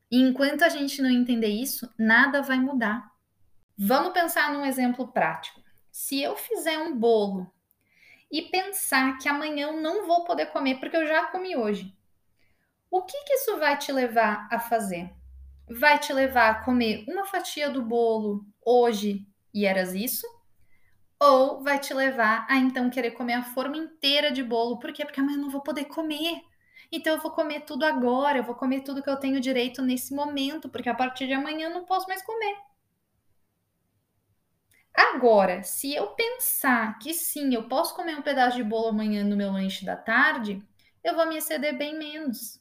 E 0.09 0.21
enquanto 0.21 0.63
a 0.63 0.69
gente 0.69 1.01
não 1.01 1.09
entender 1.09 1.49
isso, 1.49 1.93
nada 1.99 2.41
vai 2.41 2.61
mudar. 2.61 3.11
Vamos 3.77 4.13
pensar 4.13 4.53
num 4.53 4.63
exemplo 4.63 5.09
prático. 5.09 5.61
Se 5.91 6.21
eu 6.21 6.37
fizer 6.37 6.77
um 6.77 6.97
bolo 6.97 7.53
e 8.31 8.43
pensar 8.43 9.17
que 9.17 9.27
amanhã 9.27 9.67
eu 9.67 9.81
não 9.81 10.07
vou 10.07 10.23
poder 10.23 10.45
comer 10.45 10.79
porque 10.79 10.95
eu 10.95 11.05
já 11.05 11.25
comi 11.25 11.57
hoje, 11.57 11.93
o 12.89 13.01
que, 13.01 13.21
que 13.25 13.33
isso 13.33 13.57
vai 13.57 13.77
te 13.77 13.91
levar 13.91 14.47
a 14.49 14.57
fazer? 14.57 15.11
Vai 15.69 15.99
te 15.99 16.13
levar 16.13 16.49
a 16.49 16.63
comer 16.63 17.03
uma 17.09 17.25
fatia 17.25 17.69
do 17.69 17.83
bolo 17.83 18.45
hoje 18.65 19.27
e 19.53 19.65
eras 19.65 19.93
isso? 19.93 20.25
Ou 21.21 21.63
vai 21.63 21.79
te 21.79 21.93
levar 21.93 22.45
a 22.49 22.57
então 22.57 22.89
querer 22.89 23.11
comer 23.11 23.35
a 23.35 23.43
forma 23.43 23.77
inteira 23.77 24.29
de 24.31 24.43
bolo? 24.43 24.77
Por 24.79 24.91
quê? 24.91 25.05
Porque 25.05 25.21
amanhã 25.21 25.37
eu 25.37 25.41
não 25.41 25.49
vou 25.49 25.61
poder 25.61 25.85
comer. 25.85 26.41
Então 26.91 27.13
eu 27.15 27.21
vou 27.21 27.31
comer 27.31 27.61
tudo 27.61 27.85
agora, 27.85 28.39
eu 28.39 28.43
vou 28.43 28.55
comer 28.55 28.81
tudo 28.81 29.01
que 29.03 29.09
eu 29.09 29.15
tenho 29.17 29.39
direito 29.39 29.81
nesse 29.81 30.13
momento, 30.13 30.67
porque 30.69 30.89
a 30.89 30.93
partir 30.95 31.27
de 31.27 31.33
amanhã 31.33 31.67
eu 31.69 31.73
não 31.73 31.85
posso 31.85 32.07
mais 32.09 32.21
comer. 32.23 32.57
Agora, 34.95 35.63
se 35.63 35.93
eu 35.93 36.07
pensar 36.15 36.97
que 36.99 37.13
sim, 37.13 37.53
eu 37.53 37.67
posso 37.67 37.93
comer 37.95 38.15
um 38.17 38.21
pedaço 38.21 38.55
de 38.57 38.63
bolo 38.63 38.87
amanhã 38.89 39.21
no 39.23 39.35
meu 39.35 39.51
lanche 39.51 39.83
da 39.85 39.95
tarde, 39.97 40.63
eu 41.03 41.13
vou 41.15 41.27
me 41.27 41.35
exceder 41.37 41.77
bem 41.77 41.97
menos. 41.97 42.60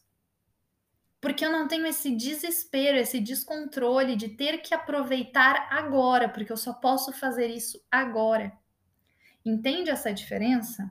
Porque 1.20 1.44
eu 1.44 1.52
não 1.52 1.68
tenho 1.68 1.86
esse 1.86 2.14
desespero, 2.14 2.96
esse 2.96 3.20
descontrole 3.20 4.16
de 4.16 4.28
ter 4.28 4.58
que 4.58 4.74
aproveitar 4.74 5.68
agora, 5.70 6.28
porque 6.28 6.50
eu 6.50 6.56
só 6.56 6.72
posso 6.72 7.12
fazer 7.12 7.48
isso 7.48 7.78
agora. 7.90 8.52
Entende 9.44 9.90
essa 9.90 10.12
diferença? 10.12 10.90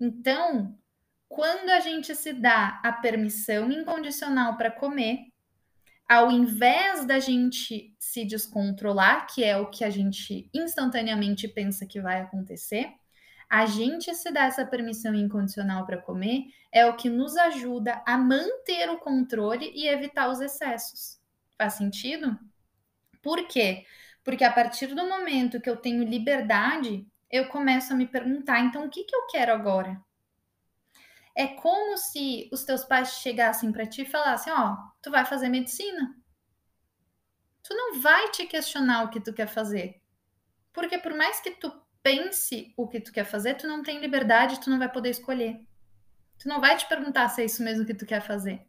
Então, 0.00 0.78
quando 1.28 1.70
a 1.70 1.80
gente 1.80 2.14
se 2.14 2.32
dá 2.32 2.80
a 2.82 2.92
permissão 2.92 3.70
incondicional 3.70 4.56
para 4.56 4.70
comer, 4.70 5.32
ao 6.08 6.30
invés 6.30 7.06
da 7.06 7.18
gente 7.18 7.94
se 7.98 8.24
descontrolar, 8.24 9.26
que 9.26 9.42
é 9.44 9.56
o 9.56 9.70
que 9.70 9.84
a 9.84 9.90
gente 9.90 10.50
instantaneamente 10.52 11.48
pensa 11.48 11.86
que 11.86 12.00
vai 12.00 12.20
acontecer, 12.20 12.92
a 13.52 13.66
gente 13.66 14.14
se 14.14 14.30
dá 14.30 14.44
essa 14.44 14.64
permissão 14.64 15.14
incondicional 15.14 15.84
para 15.84 16.00
comer 16.00 16.46
é 16.72 16.86
o 16.86 16.96
que 16.96 17.10
nos 17.10 17.36
ajuda 17.36 18.02
a 18.06 18.16
manter 18.16 18.88
o 18.88 18.96
controle 18.96 19.70
e 19.74 19.86
evitar 19.86 20.30
os 20.30 20.40
excessos. 20.40 21.20
Faz 21.58 21.74
sentido? 21.74 22.40
Por 23.20 23.46
quê? 23.46 23.84
Porque 24.24 24.42
a 24.42 24.50
partir 24.50 24.94
do 24.94 25.06
momento 25.06 25.60
que 25.60 25.68
eu 25.68 25.76
tenho 25.76 26.02
liberdade, 26.02 27.06
eu 27.30 27.46
começo 27.48 27.92
a 27.92 27.96
me 27.96 28.06
perguntar: 28.06 28.58
então 28.60 28.86
o 28.86 28.88
que, 28.88 29.04
que 29.04 29.14
eu 29.14 29.26
quero 29.26 29.52
agora? 29.52 30.02
É 31.36 31.46
como 31.46 31.98
se 31.98 32.48
os 32.50 32.64
teus 32.64 32.86
pais 32.86 33.18
chegassem 33.18 33.70
para 33.70 33.84
ti 33.84 34.00
e 34.00 34.10
falassem: 34.10 34.50
Ó, 34.50 34.72
oh, 34.72 34.76
tu 35.02 35.10
vai 35.10 35.26
fazer 35.26 35.50
medicina. 35.50 36.16
Tu 37.62 37.74
não 37.74 38.00
vai 38.00 38.30
te 38.30 38.46
questionar 38.46 39.02
o 39.04 39.10
que 39.10 39.20
tu 39.20 39.30
quer 39.30 39.46
fazer. 39.46 40.00
Porque 40.72 40.96
por 40.96 41.12
mais 41.12 41.38
que 41.38 41.50
tu 41.50 41.81
pense 42.02 42.72
o 42.76 42.88
que 42.88 43.00
tu 43.00 43.12
quer 43.12 43.24
fazer, 43.24 43.54
tu 43.54 43.66
não 43.66 43.82
tem 43.82 44.00
liberdade, 44.00 44.60
tu 44.60 44.70
não 44.70 44.78
vai 44.78 44.90
poder 44.90 45.10
escolher. 45.10 45.60
Tu 46.38 46.48
não 46.48 46.60
vai 46.60 46.76
te 46.76 46.86
perguntar 46.86 47.28
se 47.28 47.42
é 47.42 47.44
isso 47.44 47.62
mesmo 47.62 47.86
que 47.86 47.94
tu 47.94 48.04
quer 48.04 48.20
fazer. 48.20 48.66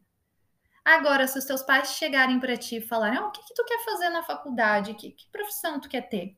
Agora, 0.86 1.28
se 1.28 1.40
os 1.40 1.46
teus 1.46 1.64
pais 1.64 1.94
chegarem 1.94 2.40
para 2.40 2.58
ti 2.58 2.78
e 2.78 2.82
falarem: 2.82 3.20
oh, 3.20 3.28
o 3.28 3.32
que, 3.32 3.44
que 3.44 3.54
tu 3.54 3.66
quer 3.66 3.84
fazer 3.84 4.10
na 4.10 4.24
faculdade? 4.24 4.94
Que, 4.96 5.12
que 5.12 5.30
profissão 5.32 5.80
tu 5.80 5.90
quer 5.90 6.10
ter? 6.10 6.38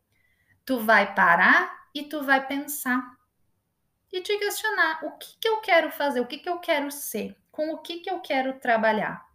Tu 0.64 0.80
vai 0.80 1.14
parar 1.14 1.90
e 1.94 2.04
tu 2.04 2.24
vai 2.24 2.46
pensar 2.46 3.02
e 4.12 4.22
te 4.22 4.38
questionar 4.38 5.04
o 5.04 5.18
que, 5.18 5.38
que 5.40 5.48
eu 5.48 5.60
quero 5.62 5.92
fazer, 5.92 6.22
o 6.22 6.28
que, 6.28 6.38
que 6.38 6.50
eu 6.50 6.60
quero 6.60 6.90
ser, 6.92 7.36
com 7.52 7.72
o 7.72 7.80
que, 7.80 8.00
que 8.00 8.10
eu 8.10 8.22
quero 8.22 8.60
trabalhar. 8.60 9.26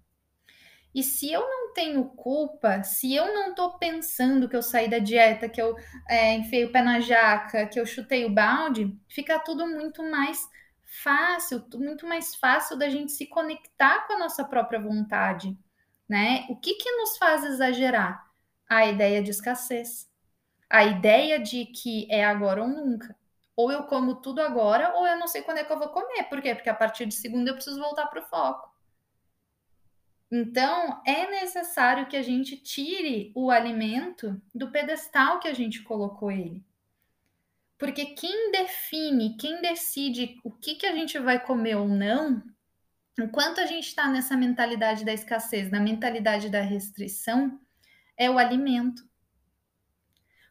E 0.94 1.02
se 1.02 1.30
eu 1.32 1.40
não 1.40 1.72
tenho 1.72 2.04
culpa, 2.04 2.82
se 2.82 3.14
eu 3.14 3.32
não 3.32 3.54
tô 3.54 3.78
pensando 3.78 4.48
que 4.48 4.56
eu 4.56 4.62
saí 4.62 4.88
da 4.88 4.98
dieta, 4.98 5.48
que 5.48 5.60
eu 5.60 5.76
é, 6.08 6.34
enfiei 6.34 6.64
o 6.64 6.72
pé 6.72 6.82
na 6.82 7.00
jaca, 7.00 7.66
que 7.66 7.78
eu 7.78 7.86
chutei 7.86 8.24
o 8.24 8.30
balde, 8.34 8.96
fica 9.08 9.38
tudo 9.38 9.66
muito 9.66 10.02
mais 10.02 10.48
fácil, 11.02 11.64
muito 11.74 12.06
mais 12.06 12.34
fácil 12.34 12.76
da 12.76 12.88
gente 12.88 13.12
se 13.12 13.26
conectar 13.26 14.06
com 14.06 14.14
a 14.14 14.18
nossa 14.18 14.44
própria 14.44 14.80
vontade, 14.80 15.56
né? 16.08 16.46
O 16.48 16.56
que 16.56 16.74
que 16.74 16.90
nos 16.96 17.16
faz 17.18 17.44
exagerar? 17.44 18.28
A 18.68 18.86
ideia 18.86 19.22
de 19.22 19.30
escassez. 19.30 20.08
A 20.68 20.84
ideia 20.84 21.38
de 21.40 21.66
que 21.66 22.08
é 22.10 22.24
agora 22.24 22.62
ou 22.62 22.68
nunca 22.68 23.16
ou 23.60 23.70
eu 23.70 23.82
como 23.84 24.16
tudo 24.22 24.40
agora, 24.40 24.94
ou 24.96 25.06
eu 25.06 25.18
não 25.18 25.28
sei 25.28 25.42
quando 25.42 25.58
é 25.58 25.64
que 25.64 25.72
eu 25.72 25.78
vou 25.78 25.90
comer. 25.90 26.24
Por 26.30 26.40
quê? 26.40 26.54
Porque 26.54 26.70
a 26.70 26.74
partir 26.74 27.04
de 27.06 27.14
segunda 27.14 27.50
eu 27.50 27.54
preciso 27.54 27.78
voltar 27.78 28.06
para 28.06 28.20
o 28.20 28.24
foco. 28.24 28.70
Então, 30.30 31.02
é 31.04 31.28
necessário 31.28 32.06
que 32.06 32.16
a 32.16 32.22
gente 32.22 32.56
tire 32.56 33.32
o 33.34 33.50
alimento 33.50 34.40
do 34.54 34.70
pedestal 34.70 35.40
que 35.40 35.48
a 35.48 35.54
gente 35.54 35.82
colocou 35.82 36.30
ele. 36.30 36.64
Porque 37.76 38.06
quem 38.06 38.52
define, 38.52 39.36
quem 39.36 39.60
decide 39.60 40.38
o 40.44 40.50
que, 40.52 40.76
que 40.76 40.86
a 40.86 40.94
gente 40.94 41.18
vai 41.18 41.42
comer 41.42 41.76
ou 41.76 41.88
não, 41.88 42.42
enquanto 43.18 43.58
a 43.58 43.66
gente 43.66 43.86
está 43.86 44.06
nessa 44.06 44.36
mentalidade 44.36 45.04
da 45.04 45.12
escassez, 45.12 45.70
na 45.70 45.80
mentalidade 45.80 46.48
da 46.48 46.60
restrição, 46.60 47.58
é 48.16 48.30
o 48.30 48.38
alimento. 48.38 49.02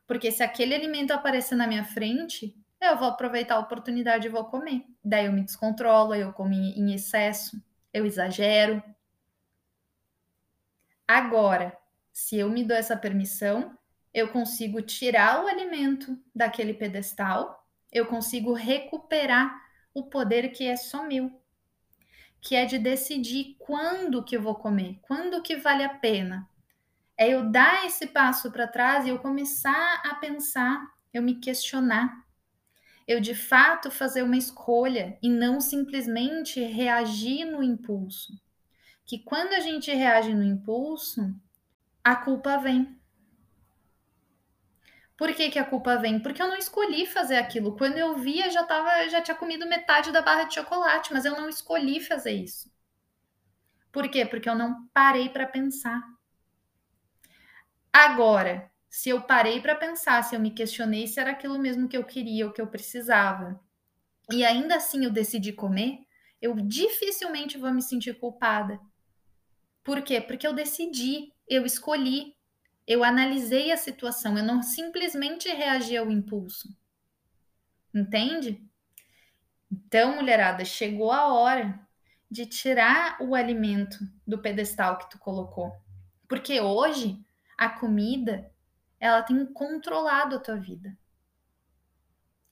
Porque 0.05 0.31
se 0.31 0.43
aquele 0.43 0.73
alimento 0.73 1.11
aparecer 1.11 1.55
na 1.55 1.67
minha 1.67 1.85
frente, 1.85 2.57
eu 2.81 2.97
vou 2.97 3.09
aproveitar 3.09 3.55
a 3.55 3.59
oportunidade 3.59 4.27
e 4.27 4.31
vou 4.31 4.45
comer. 4.45 4.83
Daí 5.05 5.27
eu 5.27 5.31
me 5.31 5.43
descontrolo, 5.43 6.15
eu 6.15 6.33
como 6.33 6.51
em 6.53 6.93
excesso, 6.93 7.61
eu 7.93 8.05
exagero. 8.05 8.83
Agora, 11.09 11.75
se 12.13 12.37
eu 12.37 12.51
me 12.51 12.63
dou 12.63 12.77
essa 12.77 12.95
permissão, 12.95 13.75
eu 14.13 14.27
consigo 14.27 14.79
tirar 14.79 15.43
o 15.43 15.47
alimento 15.47 16.15
daquele 16.35 16.71
pedestal, 16.71 17.67
eu 17.91 18.05
consigo 18.05 18.53
recuperar 18.53 19.59
o 19.91 20.03
poder 20.03 20.49
que 20.49 20.67
é 20.67 20.75
só 20.75 21.01
meu, 21.01 21.31
que 22.39 22.55
é 22.55 22.63
de 22.63 22.77
decidir 22.77 23.55
quando 23.57 24.23
que 24.23 24.37
eu 24.37 24.41
vou 24.43 24.53
comer, 24.53 24.99
quando 25.01 25.41
que 25.41 25.55
vale 25.55 25.83
a 25.83 25.89
pena. 25.89 26.47
É 27.17 27.29
eu 27.29 27.49
dar 27.49 27.87
esse 27.87 28.05
passo 28.05 28.51
para 28.51 28.67
trás 28.67 29.07
e 29.07 29.09
eu 29.09 29.17
começar 29.17 30.03
a 30.05 30.13
pensar, 30.13 30.93
eu 31.11 31.23
me 31.23 31.39
questionar. 31.39 32.23
Eu 33.07 33.19
de 33.19 33.33
fato 33.33 33.89
fazer 33.89 34.21
uma 34.21 34.37
escolha 34.37 35.17
e 35.23 35.27
não 35.27 35.59
simplesmente 35.59 36.61
reagir 36.61 37.45
no 37.45 37.63
impulso. 37.63 38.39
Que 39.09 39.17
quando 39.17 39.53
a 39.53 39.59
gente 39.59 39.91
reage 39.91 40.35
no 40.35 40.43
impulso, 40.43 41.33
a 42.03 42.15
culpa 42.15 42.59
vem. 42.59 42.95
Por 45.17 45.33
que, 45.33 45.49
que 45.49 45.57
a 45.57 45.65
culpa 45.65 45.97
vem? 45.97 46.19
Porque 46.19 46.39
eu 46.39 46.47
não 46.47 46.55
escolhi 46.55 47.07
fazer 47.07 47.37
aquilo. 47.37 47.75
Quando 47.75 47.97
eu 47.97 48.19
via, 48.19 48.51
já 48.51 48.63
tava, 48.63 49.09
já 49.09 49.19
tinha 49.19 49.33
comido 49.33 49.65
metade 49.65 50.11
da 50.11 50.21
barra 50.21 50.43
de 50.43 50.53
chocolate, 50.53 51.11
mas 51.11 51.25
eu 51.25 51.31
não 51.31 51.49
escolhi 51.49 51.99
fazer 51.99 52.33
isso. 52.33 52.71
Por 53.91 54.07
quê? 54.11 54.27
Porque 54.27 54.47
eu 54.47 54.53
não 54.53 54.87
parei 54.93 55.27
para 55.27 55.47
pensar. 55.47 55.99
Agora, 57.91 58.71
se 58.87 59.09
eu 59.09 59.23
parei 59.23 59.59
para 59.59 59.73
pensar, 59.73 60.23
se 60.23 60.35
eu 60.35 60.39
me 60.39 60.51
questionei 60.51 61.07
se 61.07 61.19
era 61.19 61.31
aquilo 61.31 61.57
mesmo 61.57 61.89
que 61.89 61.97
eu 61.97 62.03
queria 62.03 62.45
ou 62.45 62.53
que 62.53 62.61
eu 62.61 62.67
precisava, 62.67 63.59
e 64.31 64.45
ainda 64.45 64.75
assim 64.75 65.03
eu 65.03 65.09
decidi 65.09 65.51
comer, 65.51 65.97
eu 66.39 66.53
dificilmente 66.53 67.57
vou 67.57 67.73
me 67.73 67.81
sentir 67.81 68.19
culpada. 68.19 68.79
Por 69.89 70.03
quê? 70.03 70.21
Porque 70.21 70.45
eu 70.45 70.53
decidi, 70.53 71.33
eu 71.47 71.65
escolhi, 71.65 72.37
eu 72.85 73.03
analisei 73.03 73.71
a 73.71 73.75
situação, 73.75 74.37
eu 74.37 74.43
não 74.43 74.61
simplesmente 74.61 75.49
reagi 75.49 75.97
ao 75.97 76.11
impulso. 76.11 76.69
Entende? 77.91 78.63
Então, 79.71 80.17
mulherada, 80.17 80.63
chegou 80.63 81.11
a 81.11 81.33
hora 81.33 81.87
de 82.29 82.45
tirar 82.45 83.17
o 83.19 83.33
alimento 83.33 83.97
do 84.27 84.37
pedestal 84.37 84.99
que 84.99 85.09
tu 85.09 85.17
colocou. 85.17 85.71
Porque 86.27 86.61
hoje 86.61 87.19
a 87.57 87.67
comida, 87.67 88.47
ela 88.99 89.23
tem 89.23 89.43
controlado 89.43 90.35
a 90.35 90.39
tua 90.39 90.57
vida. 90.57 90.95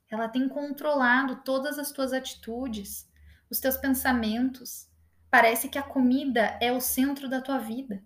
Ela 0.09 0.27
tem 0.27 0.49
controlado 0.49 1.43
todas 1.43 1.77
as 1.77 1.91
tuas 1.91 2.13
atitudes, 2.13 3.07
os 3.47 3.59
teus 3.59 3.77
pensamentos. 3.77 4.89
Parece 5.37 5.69
que 5.69 5.77
a 5.77 5.83
comida 5.83 6.57
é 6.59 6.71
o 6.71 6.81
centro 6.81 7.29
da 7.29 7.39
tua 7.39 7.59
vida. 7.59 8.03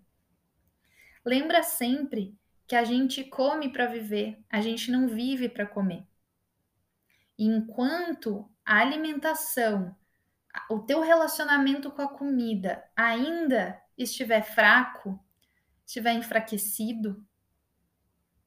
Lembra 1.24 1.64
sempre 1.64 2.38
que 2.68 2.76
a 2.76 2.84
gente 2.84 3.24
come 3.24 3.72
para 3.72 3.86
viver, 3.86 4.44
a 4.50 4.60
gente 4.60 4.92
não 4.92 5.08
vive 5.08 5.48
para 5.48 5.66
comer. 5.66 6.06
E 7.40 7.46
enquanto 7.46 8.52
a 8.66 8.80
alimentação, 8.80 9.96
o 10.70 10.80
teu 10.80 11.00
relacionamento 11.00 11.90
com 11.90 12.02
a 12.02 12.10
comida 12.10 12.84
ainda 12.98 13.82
estiver 13.98 14.42
fraco, 14.42 15.18
estiver 15.86 16.12
enfraquecido 16.12 17.26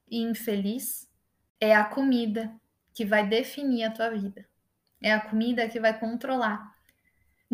e 0.06 0.18
infeliz, 0.20 1.10
é 1.58 1.74
a 1.74 1.86
comida 1.86 2.54
que 2.92 3.06
vai 3.06 3.26
definir 3.26 3.84
a 3.84 3.90
tua 3.90 4.10
vida. 4.10 4.46
É 5.00 5.10
a 5.10 5.20
comida 5.22 5.70
que 5.70 5.80
vai 5.80 5.98
controlar. 5.98 6.73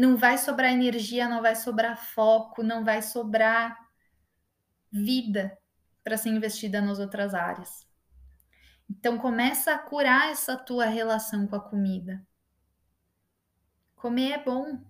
Não 0.00 0.16
vai 0.16 0.38
sobrar 0.38 0.72
energia, 0.72 1.28
não 1.28 1.42
vai 1.42 1.54
sobrar 1.54 1.94
foco, 1.94 2.62
não 2.62 2.82
vai 2.82 3.02
sobrar 3.02 3.78
vida 4.90 5.58
para 6.02 6.16
ser 6.16 6.30
investida 6.30 6.80
nas 6.80 6.98
outras 6.98 7.34
áreas. 7.34 7.86
Então 8.88 9.18
começa 9.18 9.74
a 9.74 9.78
curar 9.78 10.30
essa 10.30 10.56
tua 10.56 10.86
relação 10.86 11.46
com 11.46 11.54
a 11.54 11.60
comida. 11.60 12.26
Comer 13.94 14.30
é 14.32 14.42
bom. 14.42 14.82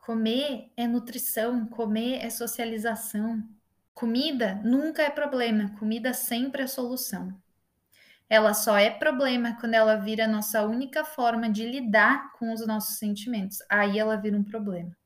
Comer 0.00 0.72
é 0.76 0.88
nutrição, 0.88 1.64
comer 1.64 2.24
é 2.24 2.28
socialização. 2.28 3.48
Comida 3.94 4.56
nunca 4.64 5.02
é 5.02 5.10
problema, 5.10 5.76
comida 5.78 6.12
sempre 6.12 6.64
é 6.64 6.66
solução. 6.66 7.40
Ela 8.28 8.54
só 8.54 8.76
é 8.76 8.90
problema 8.90 9.56
quando 9.60 9.74
ela 9.74 9.96
vira 9.96 10.24
a 10.24 10.28
nossa 10.28 10.62
única 10.62 11.04
forma 11.04 11.48
de 11.48 11.64
lidar 11.64 12.32
com 12.32 12.52
os 12.52 12.66
nossos 12.66 12.98
sentimentos. 12.98 13.58
Aí 13.68 13.98
ela 13.98 14.16
vira 14.16 14.36
um 14.36 14.42
problema. 14.42 14.96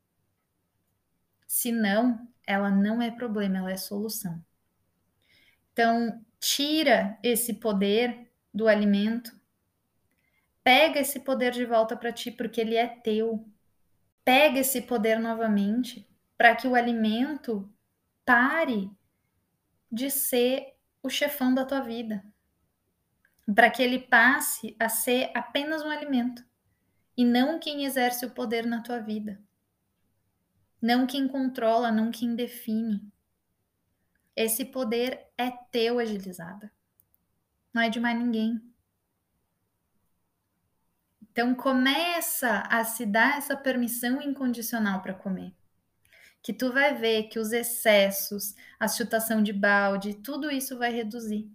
Se 1.46 1.70
não, 1.70 2.26
ela 2.46 2.70
não 2.70 3.02
é 3.02 3.10
problema, 3.10 3.58
ela 3.58 3.70
é 3.70 3.76
solução. 3.76 4.42
Então, 5.72 6.24
tira 6.38 7.18
esse 7.22 7.54
poder 7.54 8.30
do 8.52 8.66
alimento, 8.66 9.38
pega 10.64 11.00
esse 11.00 11.20
poder 11.20 11.52
de 11.52 11.64
volta 11.64 11.96
para 11.96 12.12
ti, 12.12 12.30
porque 12.30 12.60
ele 12.60 12.76
é 12.76 12.86
teu. 12.86 13.46
Pega 14.24 14.60
esse 14.60 14.82
poder 14.82 15.18
novamente 15.18 16.08
para 16.36 16.54
que 16.54 16.66
o 16.66 16.74
alimento 16.74 17.70
pare 18.24 18.90
de 19.90 20.10
ser 20.10 20.74
o 21.02 21.10
chefão 21.10 21.54
da 21.54 21.64
tua 21.64 21.80
vida. 21.80 22.24
Para 23.54 23.70
que 23.70 23.82
ele 23.82 23.98
passe 23.98 24.76
a 24.78 24.88
ser 24.88 25.30
apenas 25.34 25.82
um 25.82 25.90
alimento 25.90 26.44
e 27.16 27.24
não 27.24 27.58
quem 27.58 27.84
exerce 27.84 28.24
o 28.24 28.30
poder 28.30 28.66
na 28.66 28.82
tua 28.82 29.00
vida 29.00 29.40
não 30.80 31.06
quem 31.06 31.28
controla, 31.28 31.92
não 31.92 32.10
quem 32.10 32.34
define. 32.34 33.02
Esse 34.34 34.64
poder 34.64 35.26
é 35.36 35.50
teu, 35.50 35.98
agilizada. 35.98 36.72
Não 37.72 37.82
é 37.82 37.90
de 37.90 38.00
mais 38.00 38.18
ninguém. 38.18 38.60
Então 41.20 41.54
começa 41.54 42.60
a 42.70 42.82
se 42.84 43.04
dar 43.04 43.36
essa 43.36 43.56
permissão 43.56 44.22
incondicional 44.22 45.02
para 45.02 45.14
comer. 45.14 45.54
Que 46.42 46.52
tu 46.52 46.72
vai 46.72 46.94
ver 46.94 47.24
que 47.24 47.38
os 47.38 47.52
excessos, 47.52 48.54
a 48.78 48.88
chutação 48.88 49.42
de 49.42 49.52
balde, 49.52 50.14
tudo 50.14 50.50
isso 50.50 50.78
vai 50.78 50.90
reduzir. 50.90 51.50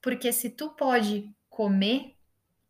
Porque 0.00 0.32
se 0.32 0.50
tu 0.50 0.70
pode 0.70 1.34
comer, 1.48 2.16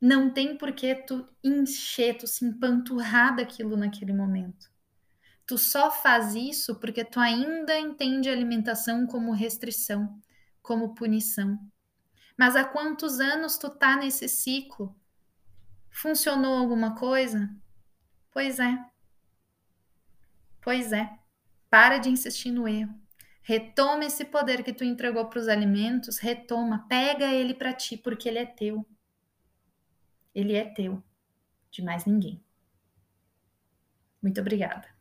não 0.00 0.30
tem 0.32 0.56
por 0.56 0.72
que 0.72 0.94
tu 0.94 1.26
encher, 1.42 2.16
tu 2.16 2.26
se 2.26 2.44
empanturrar 2.44 3.36
daquilo 3.36 3.76
naquele 3.76 4.12
momento. 4.12 4.70
Tu 5.46 5.56
só 5.56 5.90
faz 5.90 6.34
isso 6.34 6.80
porque 6.80 7.04
tu 7.04 7.20
ainda 7.20 7.78
entende 7.78 8.28
a 8.28 8.32
alimentação 8.32 9.06
como 9.06 9.32
restrição, 9.32 10.20
como 10.60 10.94
punição. 10.94 11.58
Mas 12.36 12.56
há 12.56 12.64
quantos 12.64 13.20
anos 13.20 13.56
tu 13.56 13.70
tá 13.70 13.96
nesse 13.96 14.28
ciclo? 14.28 14.94
Funcionou 15.90 16.58
alguma 16.58 16.94
coisa? 16.96 17.48
Pois 18.32 18.58
é. 18.58 18.78
Pois 20.60 20.92
é. 20.92 21.18
Para 21.70 21.98
de 21.98 22.10
insistir 22.10 22.50
no 22.50 22.68
erro. 22.68 22.94
Retoma 23.48 24.04
esse 24.04 24.24
poder 24.24 24.64
que 24.64 24.72
tu 24.72 24.82
entregou 24.82 25.24
para 25.26 25.38
os 25.38 25.46
alimentos, 25.46 26.18
retoma, 26.18 26.84
pega 26.88 27.32
ele 27.32 27.54
para 27.54 27.72
ti, 27.72 27.96
porque 27.96 28.28
ele 28.28 28.40
é 28.40 28.44
teu. 28.44 28.84
Ele 30.34 30.56
é 30.56 30.64
teu, 30.64 31.00
de 31.70 31.80
mais 31.80 32.04
ninguém. 32.06 32.42
Muito 34.20 34.40
obrigada. 34.40 34.95